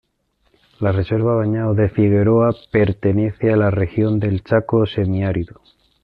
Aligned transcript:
La 0.79 0.91
reserva 0.91 1.35
Bañados 1.35 1.77
de 1.77 1.87
Figueroa 1.87 2.55
pertenece 2.71 3.53
a 3.53 3.55
la 3.55 3.69
región 3.69 4.19
del 4.19 4.41
chaco 4.43 4.87
semiárido. 4.87 5.61